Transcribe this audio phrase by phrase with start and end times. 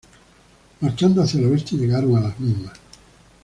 [0.79, 2.71] Marchando hacia el oeste llegaron a las mismas.